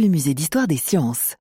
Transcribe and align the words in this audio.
le 0.00 0.08
musée 0.08 0.34
d'histoire 0.34 0.66
des 0.66 0.76
sciences. 0.76 1.36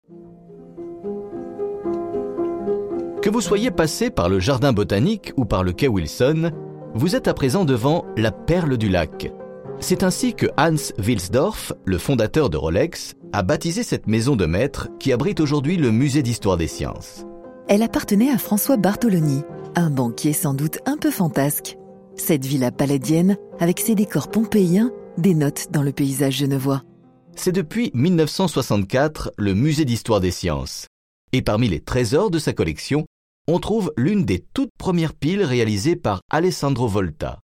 Que 3.21 3.29
vous 3.29 3.41
soyez 3.41 3.71
passé 3.71 4.09
par 4.09 4.29
le 4.29 4.39
jardin 4.39 4.71
botanique 4.71 5.33
ou 5.35 5.45
par 5.45 5.63
le 5.63 5.73
quai 5.73 5.87
Wilson, 5.87 6.51
vous 6.93 7.15
êtes 7.15 7.27
à 7.27 7.33
présent 7.33 7.65
devant 7.65 8.05
la 8.15 8.31
perle 8.31 8.77
du 8.77 8.87
lac. 8.87 9.31
C'est 9.79 10.03
ainsi 10.03 10.33
que 10.33 10.45
Hans 10.57 10.93
Wilsdorf, 10.99 11.73
le 11.85 11.97
fondateur 11.97 12.49
de 12.49 12.57
Rolex, 12.57 13.15
a 13.33 13.43
baptisé 13.43 13.83
cette 13.83 14.07
maison 14.07 14.35
de 14.35 14.45
maître 14.45 14.89
qui 14.99 15.11
abrite 15.11 15.39
aujourd'hui 15.39 15.75
le 15.75 15.91
musée 15.91 16.23
d'histoire 16.23 16.55
des 16.55 16.67
sciences. 16.67 17.25
Elle 17.67 17.83
appartenait 17.83 18.29
à 18.29 18.37
François 18.37 18.77
Bartoloni, 18.77 19.41
un 19.75 19.89
banquier 19.89 20.33
sans 20.33 20.53
doute 20.53 20.79
un 20.85 20.97
peu 20.97 21.11
fantasque. 21.11 21.77
Cette 22.15 22.45
villa 22.45 22.71
paladienne, 22.71 23.37
avec 23.59 23.79
ses 23.79 23.95
décors 23.95 24.29
pompéiens, 24.29 24.91
dénote 25.17 25.67
dans 25.71 25.81
le 25.81 25.91
paysage 25.91 26.37
genevois. 26.37 26.83
C'est 27.37 27.51
depuis 27.51 27.91
1964 27.93 29.33
le 29.37 29.53
musée 29.53 29.85
d'histoire 29.85 30.21
des 30.21 30.31
sciences. 30.31 30.87
Et 31.33 31.41
parmi 31.41 31.67
les 31.67 31.81
trésors 31.81 32.31
de 32.31 32.39
sa 32.39 32.53
collection, 32.53 33.05
on 33.47 33.59
trouve 33.59 33.93
l'une 33.97 34.25
des 34.25 34.39
toutes 34.53 34.71
premières 34.77 35.13
piles 35.13 35.43
réalisées 35.43 35.95
par 35.95 36.21
Alessandro 36.31 36.87
Volta. 36.87 37.39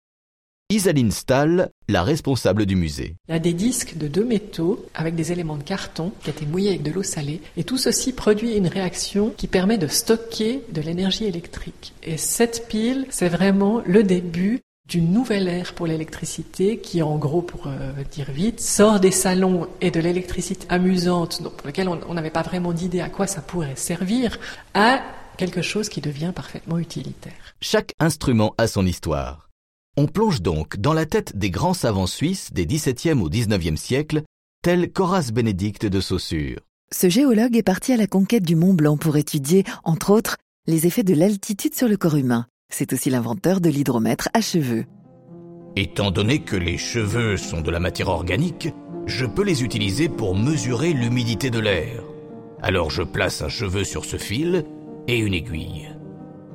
Isaline 0.69 1.11
Stahl, 1.11 1.69
la 1.87 2.03
responsable 2.03 2.65
du 2.65 2.75
musée. 2.75 3.15
Il 3.29 3.31
y 3.31 3.35
a 3.35 3.39
des 3.39 3.53
disques 3.53 3.97
de 3.97 4.09
deux 4.09 4.25
métaux 4.25 4.85
avec 4.93 5.15
des 5.15 5.31
éléments 5.31 5.55
de 5.55 5.63
carton 5.63 6.11
qui 6.21 6.29
ont 6.29 6.33
été 6.33 6.45
mouillés 6.45 6.69
avec 6.71 6.83
de 6.83 6.91
l'eau 6.91 7.03
salée 7.03 7.39
et 7.55 7.63
tout 7.63 7.77
ceci 7.77 8.11
produit 8.11 8.57
une 8.57 8.67
réaction 8.67 9.33
qui 9.37 9.47
permet 9.47 9.77
de 9.77 9.87
stocker 9.87 10.61
de 10.69 10.81
l'énergie 10.81 11.23
électrique. 11.23 11.93
Et 12.03 12.17
cette 12.17 12.67
pile, 12.67 13.07
c'est 13.09 13.29
vraiment 13.29 13.81
le 13.85 14.03
début 14.03 14.59
d'une 14.87 15.11
nouvelle 15.11 15.47
ère 15.47 15.73
pour 15.73 15.85
l'électricité 15.85 16.77
qui, 16.77 17.01
en 17.01 17.17
gros, 17.17 17.41
pour 17.41 17.67
euh, 17.67 17.91
dire 18.09 18.31
vite, 18.31 18.61
sort 18.61 18.99
des 18.99 19.11
salons 19.11 19.67
et 19.81 19.91
de 19.91 19.99
l'électricité 19.99 20.65
amusante, 20.69 21.41
donc 21.41 21.53
pour 21.53 21.67
laquelle 21.67 21.89
on 21.89 22.13
n'avait 22.13 22.29
pas 22.29 22.41
vraiment 22.41 22.71
d'idée 22.71 23.01
à 23.01 23.09
quoi 23.09 23.27
ça 23.27 23.41
pourrait 23.41 23.75
servir, 23.75 24.39
à 24.73 25.01
quelque 25.37 25.61
chose 25.61 25.89
qui 25.89 26.01
devient 26.01 26.31
parfaitement 26.33 26.77
utilitaire. 26.77 27.55
Chaque 27.61 27.93
instrument 27.99 28.55
a 28.57 28.67
son 28.67 28.85
histoire. 28.85 29.49
On 29.97 30.05
plonge 30.05 30.41
donc 30.41 30.77
dans 30.77 30.93
la 30.93 31.05
tête 31.05 31.37
des 31.37 31.49
grands 31.49 31.73
savants 31.73 32.07
suisses 32.07 32.53
des 32.53 32.65
XVIIe 32.65 33.21
au 33.21 33.29
XIXe 33.29 33.79
siècle, 33.79 34.23
tels 34.63 34.91
qu'Horace 34.91 35.31
Bénédicte 35.31 35.85
de 35.85 35.99
Saussure. 35.99 36.59
Ce 36.91 37.09
géologue 37.09 37.57
est 37.57 37.63
parti 37.63 37.91
à 37.91 37.97
la 37.97 38.07
conquête 38.07 38.43
du 38.43 38.55
Mont 38.55 38.73
Blanc 38.73 38.95
pour 38.95 39.17
étudier, 39.17 39.65
entre 39.83 40.11
autres, 40.11 40.37
les 40.65 40.87
effets 40.87 41.03
de 41.03 41.13
l'altitude 41.13 41.75
sur 41.75 41.87
le 41.87 41.97
corps 41.97 42.15
humain. 42.15 42.47
C'est 42.69 42.93
aussi 42.93 43.09
l'inventeur 43.09 43.61
de 43.61 43.69
l'hydromètre 43.69 44.29
à 44.33 44.41
cheveux. 44.41 44.85
Étant 45.75 46.11
donné 46.11 46.39
que 46.39 46.55
les 46.55 46.77
cheveux 46.77 47.37
sont 47.37 47.61
de 47.61 47.71
la 47.71 47.79
matière 47.79 48.09
organique, 48.09 48.69
je 49.05 49.25
peux 49.25 49.43
les 49.43 49.63
utiliser 49.63 50.09
pour 50.09 50.35
mesurer 50.35 50.93
l'humidité 50.93 51.49
de 51.49 51.59
l'air. 51.59 52.03
Alors 52.61 52.89
je 52.89 53.03
place 53.03 53.41
un 53.41 53.49
cheveu 53.49 53.83
sur 53.83 54.05
ce 54.05 54.17
fil 54.17 54.65
et 55.07 55.17
une 55.17 55.33
aiguille. 55.33 55.89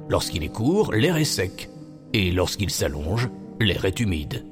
Lorsqu'il 0.09 0.43
est 0.43 0.53
court, 0.53 0.93
l'air 0.93 1.17
est 1.17 1.25
sec, 1.25 1.71
et 2.13 2.33
lorsqu'il 2.33 2.71
s'allonge, 2.71 3.29
l'air 3.61 3.85
est 3.85 4.01
humide. 4.01 4.45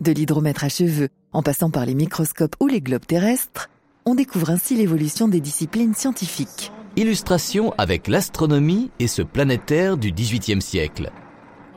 De 0.00 0.12
l'hydromètre 0.12 0.64
à 0.64 0.68
cheveux, 0.68 1.08
en 1.32 1.42
passant 1.42 1.70
par 1.70 1.84
les 1.84 1.94
microscopes 1.94 2.56
ou 2.60 2.66
les 2.66 2.80
globes 2.80 3.06
terrestres, 3.06 3.68
on 4.06 4.14
découvre 4.14 4.50
ainsi 4.50 4.76
l'évolution 4.76 5.28
des 5.28 5.40
disciplines 5.40 5.94
scientifiques. 5.94 6.72
Illustration 6.96 7.74
avec 7.76 8.06
l'astronomie 8.06 8.92
et 9.00 9.08
ce 9.08 9.22
planétaire 9.22 9.96
du 9.96 10.12
XVIIIe 10.12 10.62
siècle. 10.62 11.10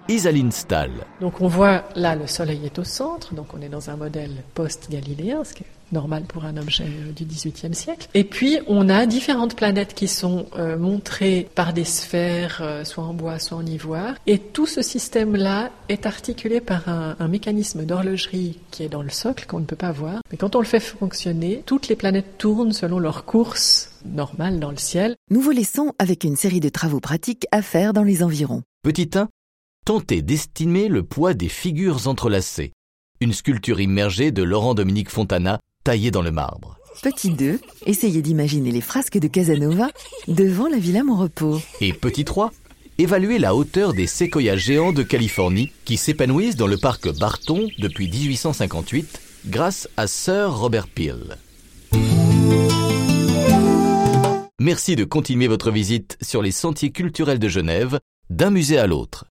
Isaline 0.10 0.52
Stahl. 0.52 0.92
Donc 1.20 1.42
on 1.42 1.48
voit 1.48 1.84
là 1.96 2.16
le 2.16 2.28
Soleil 2.28 2.62
est 2.66 2.80
au 2.80 2.84
centre, 2.84 3.34
donc 3.34 3.48
on 3.54 3.62
est 3.62 3.70
dans 3.70 3.90
un 3.90 3.98
modèle 3.98 4.32
post-galiléen, 4.54 5.44
ce 5.44 5.54
qui 5.54 5.64
est 5.64 5.68
normal 5.92 6.24
pour 6.28 6.46
un 6.46 6.58
objet 6.58 6.86
euh, 6.86 7.12
du 7.12 7.26
XVIIIe 7.26 7.74
siècle. 7.74 8.08
Et 8.14 8.24
puis 8.24 8.60
on 8.68 8.90
a 8.90 9.06
différentes 9.06 9.56
planètes 9.56 9.94
qui 9.94 10.08
sont 10.08 10.48
euh, 10.58 10.78
montrées 10.78 11.50
par 11.56 11.74
des 11.74 11.84
sphères, 11.84 12.60
euh, 12.62 12.84
soit 12.84 13.04
en 13.04 13.14
bois, 13.14 13.40
soit 13.40 13.58
en 13.58 13.66
ivoire. 13.66 14.16
Et 14.28 14.40
tout 14.40 14.66
ce 14.66 14.82
système-là 14.82 15.72
est 15.90 16.06
articulé 16.06 16.62
par 16.62 16.88
un, 16.88 17.16
un 17.20 17.28
mécanisme 17.28 17.86
d'horlogerie 17.86 18.60
qui 18.72 18.84
est 18.84 18.90
dans 18.90 19.04
le 19.04 19.10
socle 19.10 19.46
qu'on 19.46 19.60
ne 19.60 19.66
peut 19.66 19.76
pas 19.76 19.92
voir. 19.92 20.22
Mais 20.32 20.38
quand 20.38 20.56
on 20.56 20.60
le 20.60 20.66
fait 20.66 20.80
fonctionner, 20.80 21.64
toutes 21.66 21.88
les 21.88 21.96
planètes 21.96 22.38
tournent 22.38 22.74
selon 22.74 23.00
leur 23.00 23.26
course 23.26 23.92
normale 24.06 24.60
dans 24.60 24.72
le 24.72 24.78
ciel. 24.78 25.16
Nous 25.32 25.42
vous 25.42 25.52
laissons 25.52 25.94
avec 26.00 26.24
une 26.24 26.36
série 26.36 26.60
de 26.60 26.70
travaux 26.70 27.00
pratiques 27.00 27.46
à 27.52 27.62
faire 27.62 27.94
dans 27.94 28.04
les 28.04 28.24
environs. 28.24 28.64
Petit 28.84 29.10
1. 29.14 29.28
Tentez 29.88 30.22
d'estimer 30.22 30.90
le 30.90 31.02
poids 31.02 31.34
des 31.34 31.48
figures 31.48 32.10
entrelacées. 32.10 32.74
Une 33.22 33.32
sculpture 33.32 33.80
immergée 33.80 34.32
de 34.32 34.44
Laurent-Dominique 34.44 35.10
Fontana 35.10 35.62
taillée 35.86 36.12
dans 36.12 36.22
le 36.22 36.32
marbre. 36.32 36.78
Petit 37.02 37.30
2. 37.30 37.62
Essayez 37.86 38.22
d'imaginer 38.22 38.72
les 38.72 38.82
frasques 38.82 39.18
de 39.18 39.30
Casanova 39.30 39.88
devant 40.28 40.68
la 40.68 40.78
Villa 40.78 41.06
Monrepos. 41.06 41.62
Et 41.80 41.94
petit 41.94 42.26
3. 42.26 42.52
Évaluez 42.98 43.40
la 43.40 43.56
hauteur 43.56 43.94
des 43.94 44.08
séquoias 44.08 44.58
géants 44.58 44.92
de 44.92 45.04
Californie 45.04 45.72
qui 45.86 45.96
s'épanouissent 45.96 46.58
dans 46.58 46.68
le 46.68 46.78
parc 46.78 47.10
Barton 47.18 47.70
depuis 47.80 48.10
1858 48.10 49.22
grâce 49.46 49.88
à 49.96 50.08
Sir 50.08 50.54
Robert 50.54 50.90
Peel. 50.90 51.38
Merci 54.60 54.98
de 54.98 55.06
continuer 55.06 55.48
votre 55.48 55.72
visite 55.72 56.18
sur 56.22 56.42
les 56.42 56.52
sentiers 56.52 56.92
culturels 56.92 57.40
de 57.40 57.48
Genève, 57.48 58.02
d'un 58.30 58.50
musée 58.50 58.80
à 58.80 58.86
l'autre. 58.86 59.28